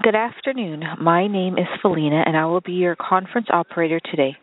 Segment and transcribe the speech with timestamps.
[0.00, 0.84] Good afternoon.
[1.00, 4.36] My name is Felina, and I will be your conference operator today.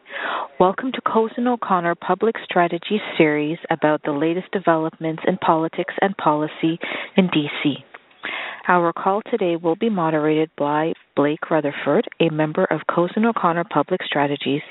[0.59, 6.78] Welcome to Cozen O'Connor Public Strategy series about the latest developments in politics and policy
[7.15, 7.76] in DC.
[8.68, 14.01] Our call today will be moderated by Blake Rutherford, a member of Cozen O'Connor Public
[14.06, 14.62] Strategies.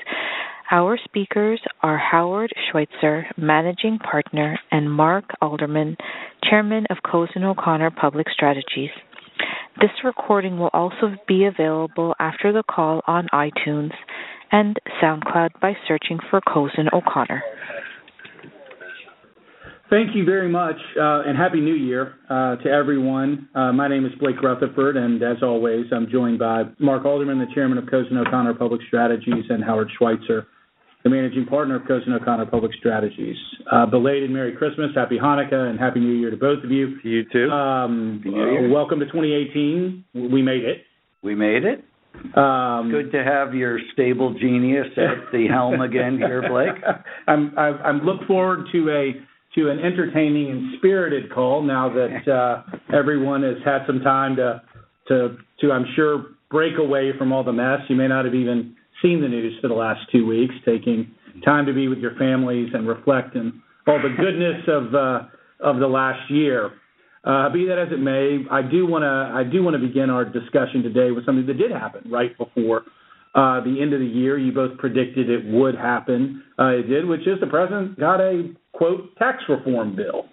[0.69, 5.97] Our speakers are Howard Schweitzer, Managing Partner, and Mark Alderman,
[6.47, 8.91] Chairman of Cozen O'Connor Public Strategies.
[9.81, 13.91] This recording will also be available after the call on iTunes
[14.51, 17.43] and SoundCloud by searching for Cozen O'Connor.
[19.89, 23.47] Thank you very much, uh, and Happy New Year uh, to everyone.
[23.53, 27.53] Uh, my name is Blake Rutherford, and as always, I'm joined by Mark Alderman, the
[27.53, 30.47] chairman of Cozen O'Connor Public Strategies, and Howard Schweitzer,
[31.05, 33.37] the managing partner of Cozen O'Connor Public Strategies.
[33.71, 36.97] Uh, belated Merry Christmas, Happy Hanukkah, and Happy New Year to both of you.
[37.03, 37.47] You too.
[37.51, 40.03] Um, uh, welcome to 2018.
[40.31, 40.81] We made it.
[41.21, 41.85] We made it.
[42.35, 46.81] Um, Good to have your stable genius at the helm again here, Blake.
[47.27, 49.11] I'm I, I'm look forward to a
[49.59, 52.63] to an entertaining and spirited call now that uh,
[52.97, 54.61] everyone has had some time to
[55.09, 57.79] to to I'm sure break away from all the mess.
[57.89, 58.75] You may not have even
[59.05, 61.11] seen the news for the last two weeks, taking
[61.43, 65.27] time to be with your families and reflect on all the goodness of uh,
[65.59, 66.71] of the last year.
[67.23, 70.09] Uh, be that as it may, I do want to I do want to begin
[70.09, 72.81] our discussion today with something that did happen right before
[73.35, 74.39] uh, the end of the year.
[74.39, 76.43] You both predicted it would happen.
[76.57, 80.25] Uh, it did, which is the president got a quote tax reform bill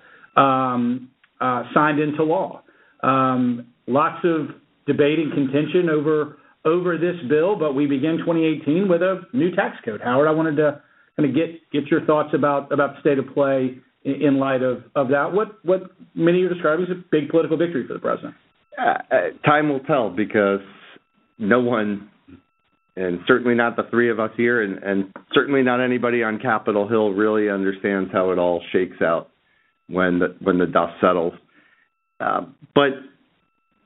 [0.42, 2.62] um, uh, signed into law.
[3.02, 4.48] Um, lots of
[4.86, 9.76] debate and contention over over this bill, but we begin 2018 with a new tax
[9.84, 10.00] code.
[10.02, 10.80] Howard, I wanted to
[11.16, 14.62] kind of get get your thoughts about about the state of play in, in light
[14.62, 15.32] of of that.
[15.32, 15.82] What what
[16.14, 18.34] many are describing as a big political victory for the president.
[18.78, 20.60] Uh, uh, time will tell because
[21.38, 22.10] no one,
[22.96, 26.88] and certainly not the three of us here, and, and certainly not anybody on Capitol
[26.88, 29.28] Hill, really understands how it all shakes out
[29.88, 31.34] when the when the dust settles.
[32.20, 32.42] Uh,
[32.74, 32.92] but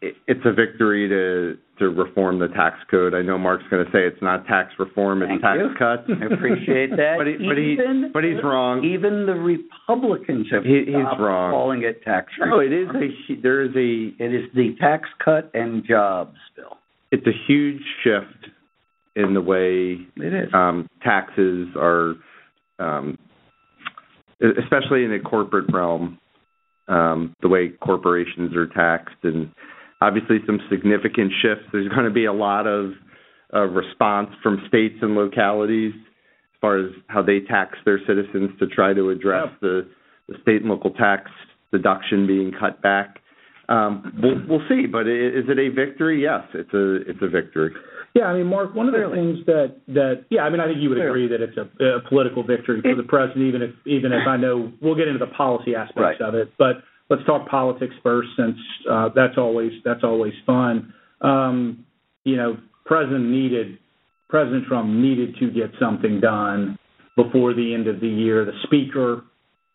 [0.03, 3.15] it, it's a victory to to reform the tax code.
[3.15, 5.75] I know Mark's going to say it's not tax reform, it's Thank tax you.
[5.79, 6.09] cuts.
[6.09, 7.15] I appreciate that.
[7.19, 7.77] but, he, but, he,
[8.13, 8.85] but he's wrong.
[8.85, 11.53] Even the Republicans have he, he's wrong.
[11.53, 12.51] calling it tax reform.
[12.51, 16.79] No, it is a there is a it is the tax cut and jobs bill.
[17.13, 18.51] It's a huge shift
[19.15, 20.51] in the way it is.
[20.53, 22.15] Um, taxes are,
[22.79, 23.19] um,
[24.41, 26.19] especially in the corporate realm,
[26.89, 29.51] um, the way corporations are taxed and
[30.01, 31.65] obviously some significant shifts.
[31.73, 32.93] There's going to be a lot of
[33.55, 38.67] uh, response from states and localities as far as how they tax their citizens to
[38.67, 39.89] try to address the,
[40.29, 41.31] the state and local tax
[41.73, 43.19] deduction being cut back.
[43.69, 46.23] Um, we'll, we'll see, but is it a victory?
[46.23, 47.73] Yes, it's a it's a victory.
[48.15, 50.79] Yeah, I mean, Mark, one of the things that that yeah, I mean, I think
[50.81, 54.13] you would agree that it's a, a political victory for the president, even if even
[54.13, 56.21] if I know we'll get into the policy aspects right.
[56.21, 56.77] of it, but
[57.09, 58.57] let's talk politics first, since
[58.91, 60.93] uh, that's always that's always fun.
[61.21, 61.85] Um,
[62.25, 63.79] you know, President needed
[64.29, 66.79] President Trump needed to get something done
[67.17, 68.45] before the end of the year.
[68.45, 69.23] The Speaker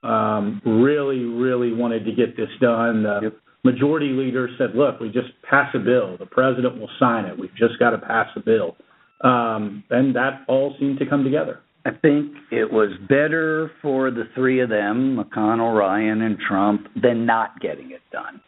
[0.03, 3.03] um, really, really wanted to get this done.
[3.03, 3.34] The yep.
[3.64, 6.18] majority leader said, "Look, we just pass a bill.
[6.18, 7.38] The president will sign it.
[7.38, 8.75] We've just got to pass a bill."
[9.24, 11.59] Um, and that all seemed to come together.
[11.86, 17.25] I think it was better for the three of them, McConnell, Ryan, and Trump, than
[17.25, 18.42] not getting it done.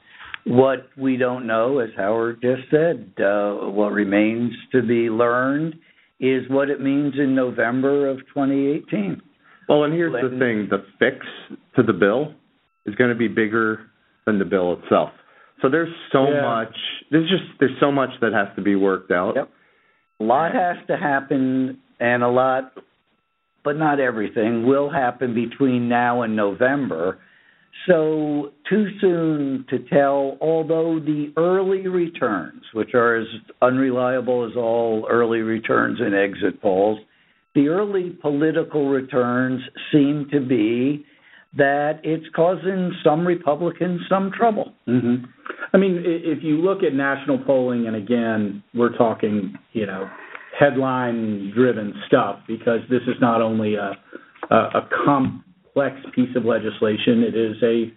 [0.45, 5.75] What we don't know, as Howard just said, uh, what remains to be learned
[6.19, 9.21] is what it means in November of 2018.
[9.67, 11.25] Well, and here's the thing the fix
[11.75, 12.33] to the bill
[12.85, 13.87] is going to be bigger
[14.25, 15.09] than the bill itself.
[15.61, 16.41] So there's so yeah.
[16.41, 16.75] much
[17.09, 19.35] there's just there's so much that has to be worked out.
[19.35, 19.49] Yep.
[20.19, 22.73] A lot has to happen and a lot
[23.63, 27.19] but not everything, will happen between now and November.
[27.87, 33.27] So, too soon to tell, although the early returns, which are as
[33.61, 36.99] unreliable as all early returns in exit polls,
[37.55, 39.61] the early political returns
[39.91, 41.05] seem to be
[41.55, 44.73] that it's causing some Republicans some trouble.
[44.87, 45.25] Mm-hmm.
[45.71, 50.09] I mean, if you look at national polling, and again, we're talking, you know,
[50.57, 53.93] headline driven stuff because this is not only a,
[54.49, 57.93] a, a complex piece of legislation, it is a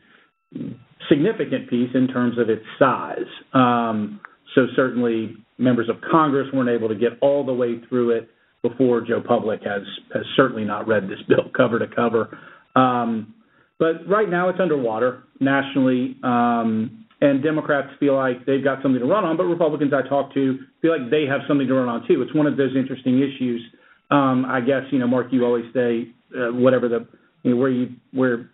[1.08, 3.26] significant piece in terms of its size.
[3.52, 4.20] Um,
[4.54, 8.28] so certainly members of Congress weren't able to get all the way through it
[8.62, 9.82] before Joe Public has
[10.14, 12.38] has certainly not read this bill cover to cover.
[12.74, 13.34] Um,
[13.78, 16.16] but right now it's underwater nationally.
[16.22, 20.34] Um, and Democrats feel like they've got something to run on, but Republicans I talk
[20.34, 22.22] to feel like they have something to run on too.
[22.22, 23.62] It's one of those interesting issues.
[24.10, 27.06] Um, I guess you know, Mark, you always say uh, whatever the
[27.42, 28.50] you know, where you where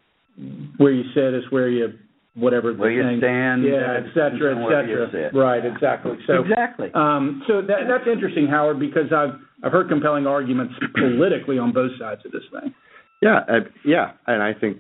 [0.79, 1.99] where you sit is where you
[2.35, 5.31] whatever the Where you saying- stand, yeah, et cetera, et cetera.
[5.35, 6.17] Right, exactly.
[6.26, 6.91] So exactly.
[6.94, 11.93] um, so that that's interesting, Howard, because I've I've heard compelling arguments politically on both
[11.99, 12.75] sides of this thing.
[13.20, 14.79] Yeah, uh, yeah, and I think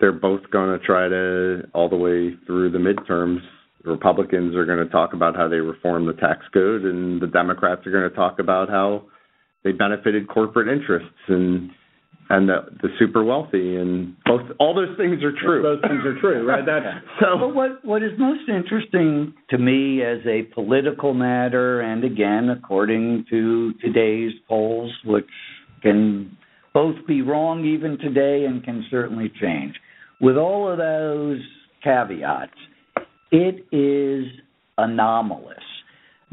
[0.00, 3.38] they're both going to try to all the way through the midterms.
[3.84, 7.86] Republicans are going to talk about how they reform the tax code, and the Democrats
[7.86, 9.04] are going to talk about how
[9.64, 11.70] they benefited corporate interests and
[12.28, 15.62] and the, the super wealthy, and both all those things are true.
[15.62, 16.64] Both things are true, right?
[16.66, 16.84] That's
[17.20, 22.48] But So what what is most interesting to me as a political matter, and again,
[22.50, 25.24] according to today's polls, which
[25.82, 26.36] can
[26.74, 29.74] both be wrong even today and can certainly change,
[30.20, 31.40] with all of those
[31.82, 32.52] caveats,
[33.30, 34.24] it is
[34.78, 35.58] anomalous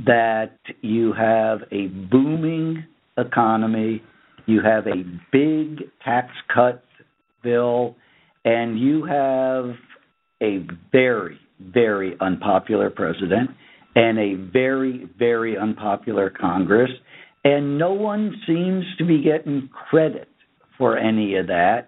[0.06, 2.85] that you have a booming
[3.18, 4.01] economy,
[4.45, 6.83] you have a big tax cut
[7.44, 7.95] bill,
[8.45, 9.75] and you have
[10.41, 13.51] a very, very unpopular president
[13.95, 16.89] and a very, very unpopular Congress,
[17.44, 20.27] and no one seems to be getting credit
[20.77, 21.88] for any of that.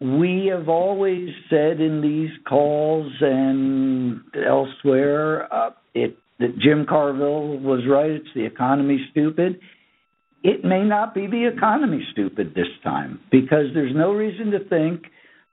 [0.00, 7.82] We have always said in these calls and elsewhere, uh, it that Jim Carville was
[7.88, 8.10] right.
[8.10, 9.60] It's the economy stupid.
[10.42, 15.02] It may not be the economy stupid this time because there's no reason to think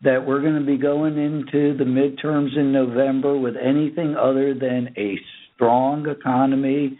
[0.01, 4.93] that we're going to be going into the midterms in November with anything other than
[4.97, 5.17] a
[5.53, 6.97] strong economy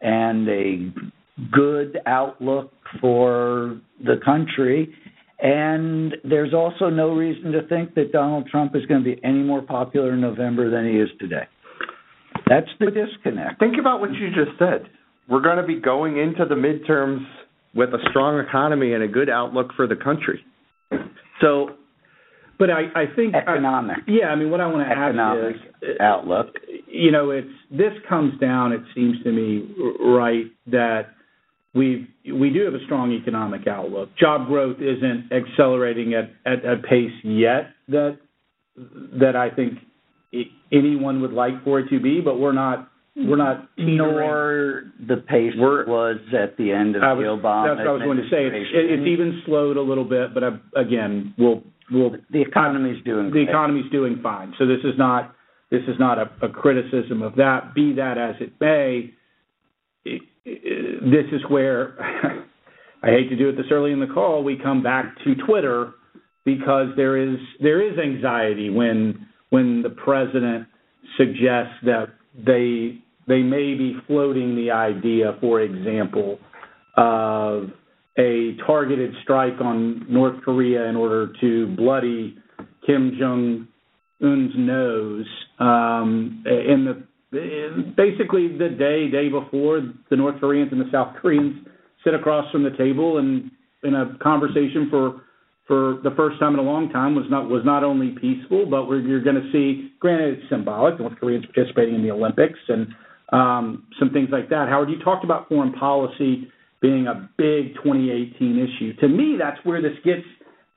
[0.00, 0.92] and a
[1.52, 4.92] good outlook for the country.
[5.40, 9.42] And there's also no reason to think that Donald Trump is going to be any
[9.42, 11.46] more popular in November than he is today.
[12.48, 13.60] That's the disconnect.
[13.60, 14.88] think about what you just said.
[15.28, 17.24] We're going to be going into the midterms
[17.74, 20.44] with a strong economy and a good outlook for the country.
[21.40, 21.76] So
[22.58, 23.98] But I, I think uh, Economic.
[23.98, 26.48] I, yeah, I mean, what I want to ask is, uh, outlook.
[26.88, 28.72] you know, it's this comes down.
[28.72, 29.68] It seems to me
[30.00, 31.14] right that
[31.78, 34.10] we we do have a strong economic outlook.
[34.18, 38.18] Job growth isn't accelerating at at a pace yet that
[39.20, 39.78] that I think
[40.72, 43.96] anyone would like for it to be, but we're not we're not teetering.
[43.96, 48.18] Nor the pace was at the end of the Obama that's what I was going
[48.18, 48.46] to say.
[48.46, 53.26] It's, it's even slowed a little bit, but I, again, we'll we'll the economy's doing
[53.26, 53.48] the great.
[53.48, 54.54] economy's doing fine.
[54.58, 55.34] So this is not
[55.70, 57.74] this is not a, a criticism of that.
[57.74, 59.12] Be that as it may,
[61.02, 61.94] this is where
[63.02, 64.42] I hate to do it this early in the call.
[64.42, 65.92] We come back to Twitter
[66.44, 70.66] because there is there is anxiety when when the president
[71.16, 76.38] suggests that they they may be floating the idea, for example,
[76.96, 77.68] of
[78.18, 82.36] a targeted strike on North Korea in order to bloody
[82.86, 83.68] Kim Jong
[84.22, 85.26] Un's nose.
[85.60, 91.66] Um, in the basically the day day before, the North Koreans and the South Koreans
[92.04, 93.50] sit across from the table and
[93.82, 95.22] in a conversation for
[95.66, 98.88] for the first time in a long time was not was not only peaceful, but
[98.88, 99.92] we're, you're going to see.
[100.00, 100.98] Granted, it's symbolic.
[100.98, 102.88] North Koreans participating in the Olympics and
[103.32, 104.68] um, some things like that.
[104.68, 106.48] Howard, you talked about foreign policy
[106.80, 108.96] being a big 2018 issue.
[109.00, 110.24] To me, that's where this gets.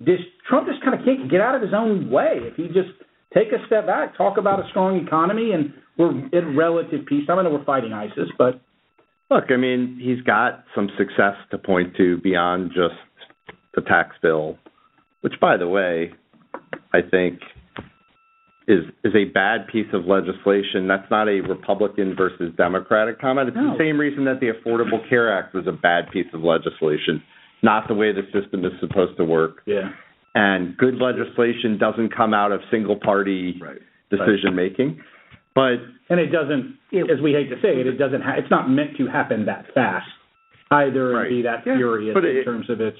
[0.02, 2.40] This Trump just kind of can't get out of his own way.
[2.42, 2.92] If he just
[3.34, 7.28] take a step back, talk about a strong economy, and we're in relative peace.
[7.30, 8.62] I know we're fighting ISIS, but
[9.30, 13.00] Look, I mean, he's got some success to point to beyond just
[13.74, 14.58] the tax bill,
[15.22, 16.12] which, by the way,
[16.94, 17.40] I think
[18.68, 20.86] is is a bad piece of legislation.
[20.88, 23.48] That's not a Republican versus Democratic comment.
[23.48, 23.72] It's No.
[23.72, 27.24] the same reason that the Affordable Care Act was a bad piece of legislation,
[27.64, 29.62] not the way the system is supposed to work.
[29.66, 29.92] yeah,
[30.36, 33.82] And good legislation doesn't come out of single party Right.
[34.10, 35.02] decision making.
[35.54, 35.80] But
[36.10, 38.22] and it doesn't, as we hate to say it, it doesn't.
[38.22, 40.08] Ha- it's not meant to happen that fast
[40.72, 41.28] either, Right.
[41.28, 42.98] and be that Yeah, furious but in it- terms of its.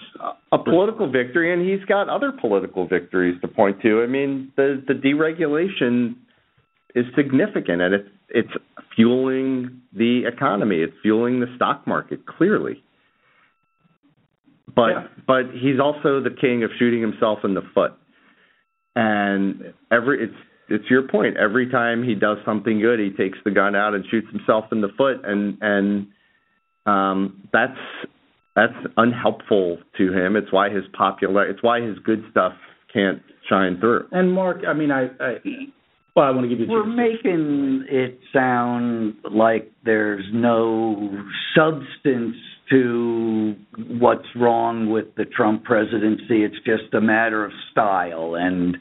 [0.52, 4.02] a political victory, and he's got other political victories to point to.
[4.04, 6.16] I mean, the the deregulation
[6.94, 8.52] is significant, and it's it's
[8.96, 10.82] fueling the economy.
[10.82, 12.84] It's fueling the stock market clearly.
[14.76, 15.08] But Yeah.
[15.26, 17.94] but he's also the king of shooting himself in the foot.
[18.96, 20.36] And every it's
[20.72, 21.38] it's your point.
[21.38, 24.82] Every time he does something good, he takes the gun out and shoots himself in
[24.82, 26.08] the foot, and and
[26.86, 27.78] um, that's
[28.56, 30.36] that's unhelpful to him.
[30.36, 31.48] It's why his popular.
[31.48, 32.54] It's why his good stuff
[32.94, 34.08] can't shine through.
[34.12, 35.38] And Mark, I mean, I, I
[36.16, 36.68] Well, I want to give you.
[36.68, 41.24] We're making it sound like there's no
[41.56, 42.36] substance
[42.70, 43.56] to
[44.00, 46.44] what's wrong with the Trump presidency.
[46.44, 48.78] It's just a matter of style, and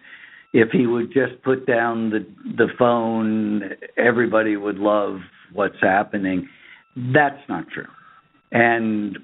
[0.52, 2.26] if he would just put down the
[2.56, 3.62] the phone,
[3.96, 5.18] everybody would love
[5.52, 6.48] what's happening.
[6.96, 7.86] That's not true.
[8.52, 9.18] And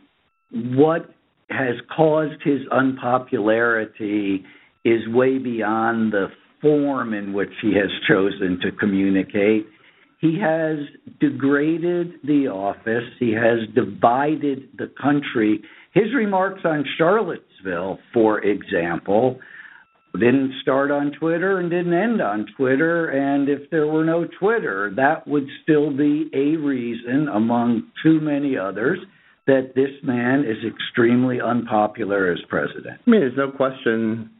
[0.53, 1.11] what
[1.51, 4.45] has caused his unpopularity
[4.85, 6.29] is way beyond the
[6.63, 9.67] form in which he has chosen to communicate.
[10.21, 10.79] He has
[11.21, 15.63] degraded the office, he has divided the country.
[15.93, 19.39] His remarks on Charlottesville, for example,
[20.13, 23.09] didn't start on Twitter and didn't end on Twitter.
[23.09, 28.57] And if there were no Twitter, that would still be a reason, among too many
[28.57, 28.99] others,
[29.47, 33.01] that this man is extremely unpopular as president.
[33.07, 34.31] I mean, there's no question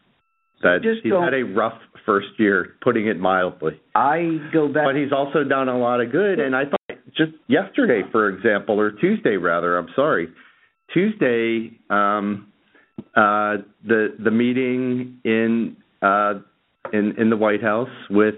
[0.63, 3.81] that Just he's had a rough first year, putting it mildly.
[3.95, 4.85] I go back.
[4.87, 6.39] But he's also done a lot of good.
[6.39, 10.29] And I thought just yesterday, for example, or Tuesday rather, I'm sorry,
[10.93, 12.53] Tuesday, um,
[13.15, 16.35] uh, the the meeting in uh,
[16.93, 18.35] in in the White House with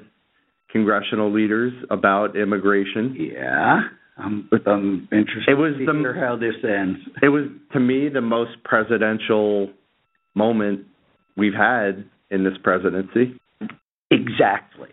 [0.70, 3.16] congressional leaders about immigration.
[3.18, 3.80] yeah,
[4.18, 6.98] I'm, I'm interested It was to the- how this ends.
[7.22, 9.70] It was to me the most presidential
[10.34, 10.80] moment
[11.36, 13.40] we've had in this presidency.
[14.10, 14.88] Exactly.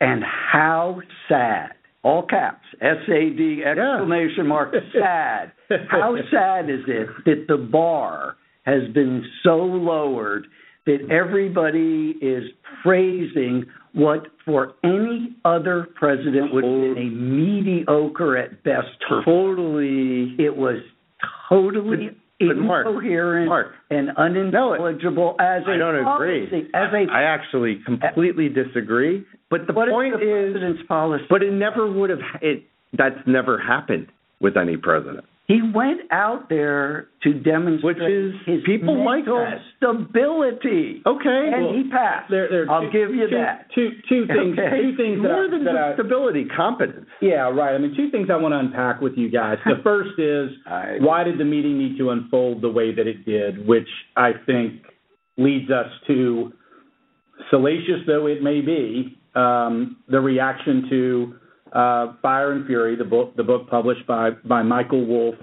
[0.00, 1.70] And how sad,
[2.02, 5.52] all caps, S A D exclamation mark, sad.
[5.88, 10.46] How sad is it that the bar has been so lowered
[10.86, 12.44] that everybody is
[12.82, 18.88] praising what for any other president would have been a mediocre at best?
[19.24, 20.34] Totally.
[20.38, 20.82] It was
[21.48, 26.70] totally But Mark, incoherent Mark, and unintelligible as a I don't policy, agree.
[26.74, 29.24] as a I actually completely disagree.
[29.50, 31.24] But the what is point the is, policy?
[31.30, 32.18] but it never would have.
[32.42, 34.08] It that's never happened
[34.40, 35.24] with any president.
[35.46, 39.60] He went out there to demonstrate Which is- his people like that.
[39.76, 41.50] stability, Okay.
[41.52, 42.30] and well, he passed.
[42.30, 43.66] There, there I'll two, give you two, that.
[43.74, 44.58] Two, two things.
[44.58, 44.80] Okay.
[44.80, 47.06] Two things more than just stability, competence.
[47.20, 47.74] Yeah, right.
[47.74, 49.58] I mean, two things I want to unpack with you guys.
[49.66, 50.50] The first is
[51.04, 54.82] why did the meeting need to unfold the way that it did, which I think
[55.36, 56.52] leads us to,
[57.50, 61.34] salacious though it may be, um, the reaction to
[61.74, 65.34] uh, Fire and Fury, the book, the book published by by Michael Wolff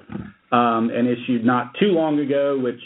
[0.51, 2.81] um, and issued not too long ago, which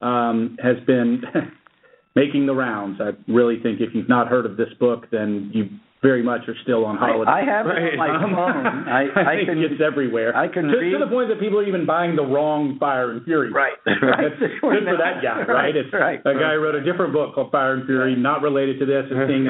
[0.00, 1.22] um, has been
[2.16, 3.00] making the rounds.
[3.00, 5.68] I really think if you've not heard of this book, then you
[6.00, 7.28] very much are still on holiday.
[7.28, 8.88] I, I have it on my phone.
[8.88, 9.02] I,
[9.32, 10.36] I, think can it's everywhere.
[10.36, 13.10] I can to, read- to the point that people are even buying the wrong Fire
[13.10, 13.50] and Fury.
[13.50, 14.30] Right, right.
[14.30, 15.74] That's good for that guy, right?
[15.74, 16.20] It's Right.
[16.20, 19.28] a guy wrote a different book called Fire and Fury, not related to this, and
[19.28, 19.48] seeing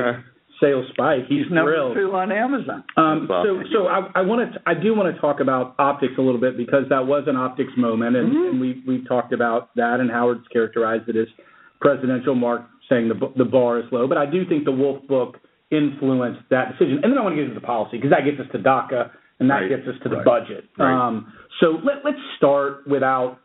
[0.61, 1.27] sales spike.
[1.29, 1.95] He's, He's number thrilled.
[1.97, 2.85] two on Amazon.
[2.97, 6.15] Um, That's so, so I, I want to, I do want to talk about optics
[6.19, 8.49] a little bit because that was an optics moment, and, Mm-hmm.
[8.50, 11.29] and we we talked about that, and Howard's characterized it as
[11.81, 12.35] presidential.
[12.35, 15.38] Mark saying the the bar is low, but I do think the Wolff book
[15.71, 17.00] influenced that decision.
[17.03, 19.11] And then I want to get into the policy because that gets us to DACA
[19.38, 19.69] and that Right.
[19.69, 20.25] gets us to the Right.
[20.25, 20.65] budget.
[20.79, 20.91] Right.
[20.91, 23.38] Um, so let, let's start without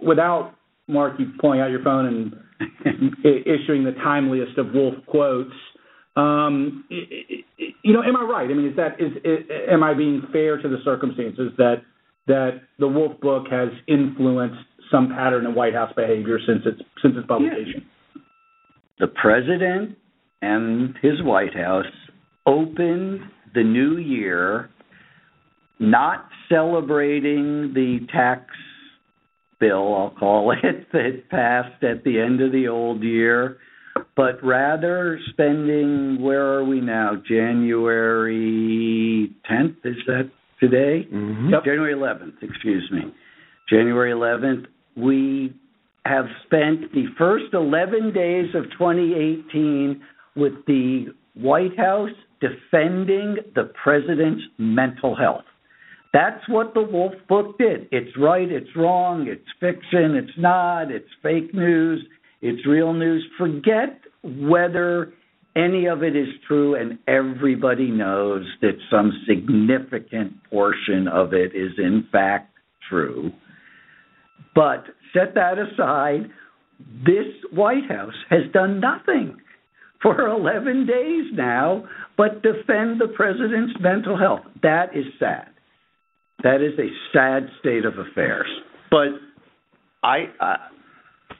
[0.00, 0.52] without
[0.86, 2.36] Mark you pulling out your phone and
[3.24, 5.52] issuing the timeliest of Wolff quotes.
[6.16, 8.50] Um, you know, am I right?
[8.50, 11.82] I mean, is that is, i am I being fair to the circumstances that
[12.26, 14.58] that the Wolff book has influenced
[14.90, 17.86] some pattern in White House behavior since its since its publication?
[18.98, 19.96] the president
[20.42, 21.84] and his White House
[22.46, 23.20] opened
[23.54, 24.70] the new year
[25.78, 28.44] not celebrating the tax
[29.60, 33.58] bill, I'll call it, that passed at the end of the old year,
[34.16, 37.12] but rather spending, where are we now?
[37.28, 41.06] January 10th, is that today?
[41.12, 41.50] Mm-hmm.
[41.50, 41.64] Yep.
[41.64, 43.12] January 11th, excuse me.
[43.68, 45.54] January 11th, we
[46.06, 50.00] have spent the first 11 days of 2018
[50.34, 55.44] with the White House defending the president's mental health.
[56.12, 57.88] That's what the Wolff Book did.
[57.90, 62.06] It's right, it's wrong, it's fiction, it's not, it's fake news,
[62.40, 63.26] it's real news.
[63.36, 65.12] Forget whether
[65.56, 71.72] any of it is true, and everybody knows that some significant portion of it is
[71.78, 72.52] in fact
[72.90, 73.32] true.
[74.54, 76.30] But set that aside,
[77.04, 79.38] this White House has done nothing
[80.02, 81.84] for 11 days now
[82.16, 84.44] but defend the president's mental health.
[84.62, 85.48] That is sad.
[86.42, 88.46] That is a sad state of affairs.
[88.90, 89.08] But
[90.02, 90.26] I,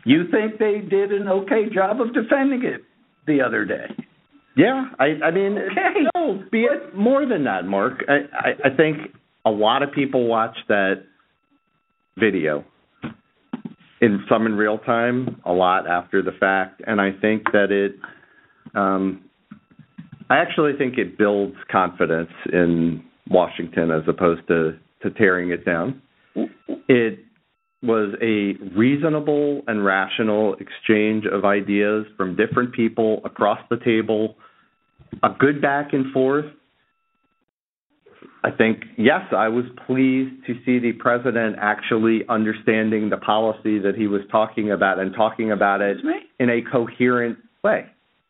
[0.06, 2.82] You think they did an okay job of defending it
[3.26, 3.86] the other day?
[4.56, 6.06] Yeah, I, I mean, Okay.
[6.14, 8.04] no, be it more than that, Mark.
[8.08, 8.98] I, I, I think
[9.44, 11.02] a lot of people watch that
[12.16, 12.64] video,
[14.00, 17.96] in some in real time, a lot after the fact, and I think that it,
[18.76, 19.24] um,
[20.30, 26.00] I actually think it builds confidence in Washington as opposed to to tearing it down.
[26.88, 27.18] It
[27.82, 34.36] was a reasonable and rational exchange of ideas from different people across the table,
[35.22, 36.46] a good back and forth.
[38.42, 43.94] I think, yes, I was pleased to see the president actually understanding the policy that
[43.96, 45.98] he was talking about and talking about it
[46.38, 47.86] in a coherent way.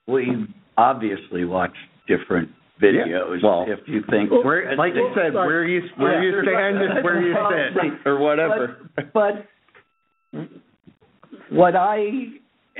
[0.06, 0.46] We
[0.78, 1.74] obviously watch
[2.08, 2.50] different
[2.80, 3.06] videos.
[3.08, 7.04] Yeah, well, if you think Where, like you said, where you where you stand is
[7.04, 8.90] where you sit, or whatever.
[8.94, 10.48] But, but
[11.50, 12.08] what I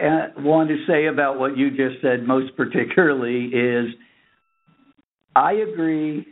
[0.00, 3.86] uh, want to say about what you just said, most particularly, is
[5.34, 6.26] I agree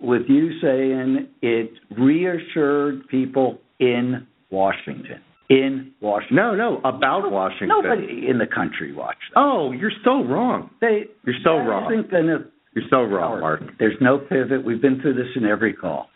[0.00, 5.22] with you saying it reassured people in Washington.
[5.48, 6.36] In Washington.
[6.36, 7.68] No, no, about Washington.
[7.68, 9.40] Nobody in the country watched that.
[9.40, 10.70] Oh, you're so wrong.
[10.80, 11.92] They, You're so wrong.
[11.92, 13.62] isn't gonna You're so wrong, Mark.
[13.78, 14.62] There's no pivot.
[14.64, 16.08] We've been through this in every call.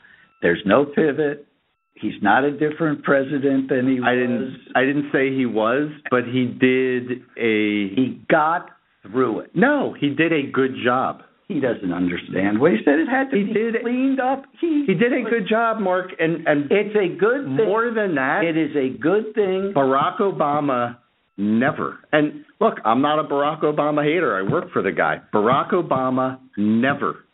[0.42, 1.46] There's no pivot.
[1.94, 4.18] He's not a different president than he I was.
[4.20, 8.68] didn't I didn't say he was, but he did a He got
[9.10, 9.50] through it.
[9.54, 11.22] No, he did a good job.
[11.48, 13.00] He doesn't understand what he said.
[13.00, 14.44] It had to He be did- cleaned up.
[14.60, 17.56] He He did a good job, Mark, and and It's a good thing.
[17.66, 19.72] more than that, it is a good thing.
[19.74, 20.96] Barack Obama
[21.40, 21.98] never.
[22.12, 24.36] And look, I'm not a Barack Obama hater.
[24.36, 25.20] I work for the guy.
[25.32, 27.24] Barack Obama never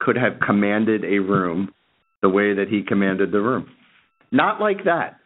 [0.00, 1.72] could have commanded a room
[2.22, 3.68] the way that he commanded the room.
[4.30, 5.16] Not like that.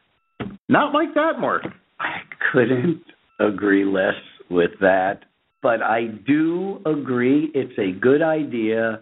[0.69, 1.63] Not like that, Mark.
[1.99, 2.17] I
[2.53, 3.03] couldn't
[3.41, 4.15] agree less
[4.51, 5.21] with that,
[5.63, 9.01] but I do agree it's a good idea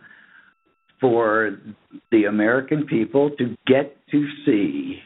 [1.01, 1.59] for
[2.11, 5.01] the American people to get to see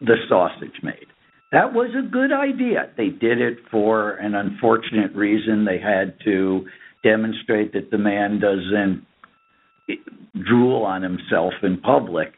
[0.00, 1.06] the sausage made.
[1.54, 2.90] That was a good idea.
[2.96, 5.64] They did it for an unfortunate reason.
[5.64, 6.66] They had to
[7.04, 9.06] demonstrate that the man doesn't
[10.44, 12.32] drool on himself in public.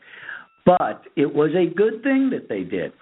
[0.67, 2.93] But it was a good thing that they did.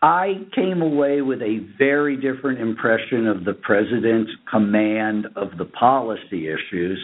[0.00, 6.48] I came away with a very different impression of the president's command of the policy
[6.48, 6.98] issues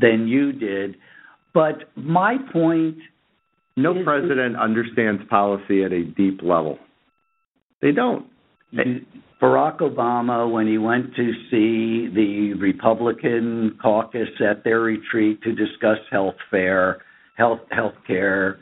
[0.00, 0.94] than you did.
[1.52, 2.98] But my point
[3.76, 6.78] No president understands policy at a deep level.
[7.80, 8.26] They don't.
[8.74, 9.18] Mm-hmm.
[9.40, 15.98] Barack Obama, when he went to see the Republican caucus at their retreat to discuss
[16.10, 17.02] health care,
[17.36, 18.58] health health care,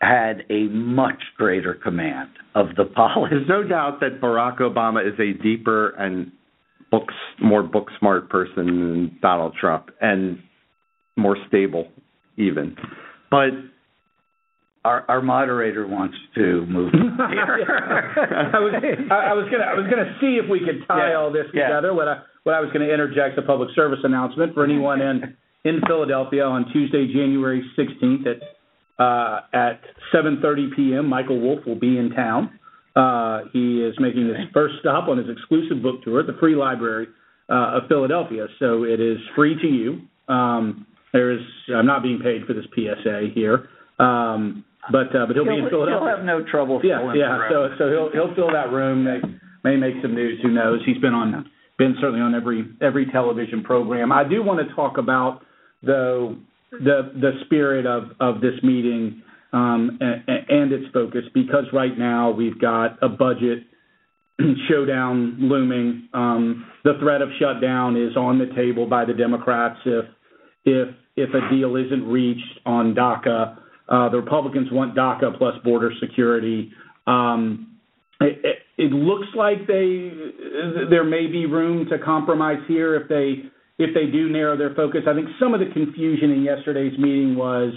[0.00, 3.34] had a much greater command of the policy.
[3.34, 6.30] There's no doubt that Barack Obama is a deeper and
[6.90, 10.38] books more book smart person than Donald Trump and
[11.16, 11.88] more stable
[12.36, 12.76] even.
[13.30, 13.50] But
[14.86, 16.92] Our, our moderator wants to move.
[17.18, 18.74] I was
[19.10, 21.46] I, I was gonna I was gonna see if we could tie Yeah, all this
[21.52, 21.66] yeah.
[21.66, 21.92] together.
[21.92, 25.80] What I what I was gonna interject a public service announcement for anyone in in
[25.88, 28.40] Philadelphia on Tuesday, January sixteenth at
[29.02, 29.80] uh, at
[30.12, 31.08] seven thirty p.m.
[31.08, 32.58] Michael Wolff will be in town.
[32.94, 36.54] Uh, he is making his first stop on his exclusive book tour at the Free
[36.54, 37.08] Library
[37.50, 38.46] uh, of Philadelphia.
[38.58, 40.00] So it is free to you.
[40.32, 41.40] Um, there is
[41.74, 43.68] I'm not being paid for this PSA here,
[43.98, 45.98] um, but uh, but he'll, be in Philadelphia.
[45.98, 47.48] he'll have no trouble Yeah, yeah.
[47.50, 49.04] So so he'll he'll fill that room.
[49.04, 49.20] May
[49.64, 50.38] may make some news.
[50.42, 50.80] Who knows?
[50.86, 54.12] He's been on been certainly on every every television program.
[54.12, 55.42] I do want to talk about
[55.82, 56.36] though
[56.72, 59.22] the the spirit of of this meeting
[59.52, 63.64] um, and, and its focus because right now we've got a budget
[64.68, 66.08] showdown looming.
[66.12, 70.04] Um, the threat of shutdown is on the table by the Democrats if
[70.64, 73.58] if if a deal isn't reached on DACA.
[73.88, 76.72] Uh, the Republicans want DACA plus border security.
[77.06, 77.78] Um,
[78.20, 80.10] it, it, it looks like they
[80.90, 85.02] there may be room to compromise here if they if they do narrow their focus.
[85.06, 87.72] I think some of the confusion in yesterday's meeting was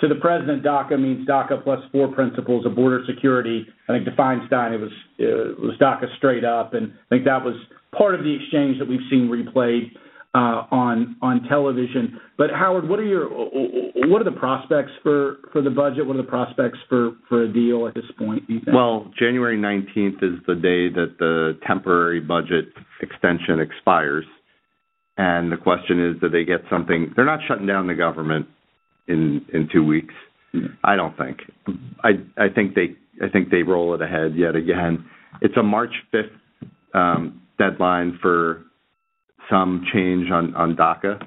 [0.00, 3.66] to the president, DACA means DACA plus four principles of border security.
[3.88, 7.44] I think to Feinstein, it was it was DACA straight up, and I think that
[7.44, 7.54] was
[7.96, 9.90] part of the exchange that we've seen replayed
[10.34, 12.20] on on television.
[12.36, 16.06] But Howard, what are your what are the prospects for for the budget?
[16.06, 18.46] What are the prospects for for a deal at this point?
[18.46, 18.74] Do you think?
[18.74, 22.66] well, January 19th is the day that the temporary budget
[23.00, 24.24] extension expires.
[25.16, 27.12] And the question is, do they get something?
[27.16, 28.46] They're not shutting down the government
[29.08, 30.14] in in two weeks.
[30.84, 31.38] I don't think.
[32.04, 35.06] I I think they I think they roll it ahead yet again.
[35.40, 36.30] It's a March 5th
[36.94, 38.64] um, deadline for
[39.50, 41.26] some change on on DACA.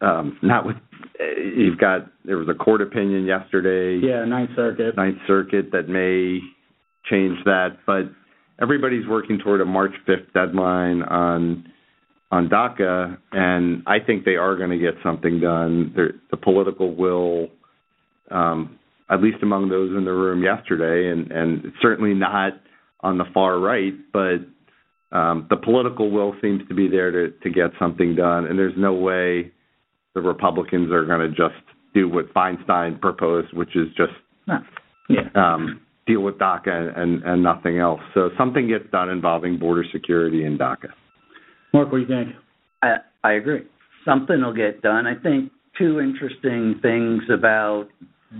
[0.00, 0.76] Um, not with
[1.56, 4.04] you've got there was a court opinion yesterday.
[4.04, 4.96] Yeah, Ninth Circuit.
[4.96, 6.40] Ninth Circuit that may
[7.10, 8.04] change that, but
[8.60, 11.66] everybody's working toward a March 5th deadline on
[12.30, 15.92] on DACA, and I think they are going to get something done.
[16.30, 17.48] The political will,
[18.30, 18.78] um,
[19.10, 22.54] at least among those in the room yesterday, and and certainly not
[23.00, 24.38] on the far right, but
[25.12, 28.74] um, the political will seems to be there to to get something done, and there's
[28.76, 29.52] no way
[30.14, 31.62] the Republicans are going to just
[31.94, 34.12] do what Feinstein proposed, which is just
[35.08, 35.20] yeah.
[35.34, 38.00] um, deal with DACA and, and nothing else.
[38.14, 40.88] So something gets done involving border security and DACA.
[41.72, 42.36] Mark, what do you think?
[42.82, 43.62] I, I agree.
[44.04, 45.06] Something will get done.
[45.06, 47.88] I think two interesting things about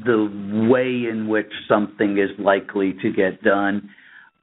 [0.05, 3.91] the way in which something is likely to get done.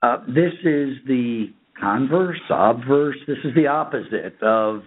[0.02, 1.48] Uh, this is the
[1.80, 3.18] converse, obverse.
[3.28, 4.82] This is the opposite of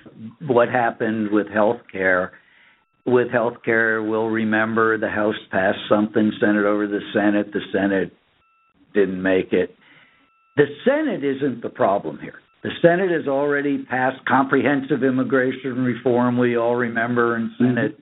[0.46, 2.32] what happened with health care.
[3.04, 7.52] With health care, we'll remember the House passed something, sent it over to the Senate.
[7.52, 8.12] The Senate
[8.94, 9.74] didn't make it.
[10.56, 12.38] The Senate isn't the problem here.
[12.62, 17.98] The Senate has already passed comprehensive immigration reform, we all remember, and sent it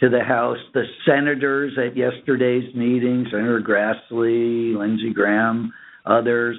[0.00, 0.58] to the House.
[0.74, 5.72] The senators at yesterday's meeting, Senator Grassley, Lindsey Graham,
[6.04, 6.58] others,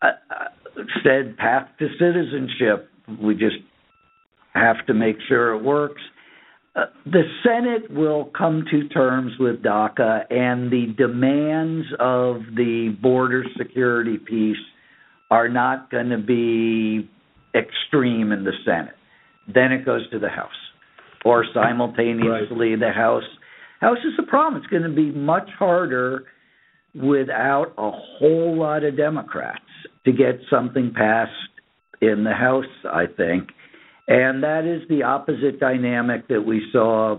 [0.00, 0.44] uh, uh,
[1.02, 2.90] said path to citizenship.
[3.22, 3.56] We just
[4.54, 6.00] have to make sure it works.
[6.76, 13.44] Uh, the Senate will come to terms with DACA and the demands of the border
[13.56, 14.56] security piece
[15.30, 17.08] are not going to be
[17.54, 18.94] extreme in the Senate.
[19.52, 20.50] Then it goes to the House,
[21.24, 22.80] or simultaneously right.
[22.80, 23.22] the House.
[23.80, 24.60] House is a problem.
[24.60, 26.24] It's going to be much harder
[26.94, 29.60] without a whole lot of Democrats
[30.04, 31.32] to get something passed
[32.00, 32.64] in the House.
[32.84, 33.50] I think
[34.06, 37.18] and that is the opposite dynamic that we saw